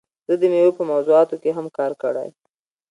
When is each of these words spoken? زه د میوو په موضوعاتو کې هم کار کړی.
زه 0.27 0.33
د 0.41 0.43
میوو 0.51 0.77
په 0.77 0.83
موضوعاتو 0.91 1.35
کې 1.41 1.51
هم 1.57 1.65
کار 1.77 1.91
کړی. 2.01 2.29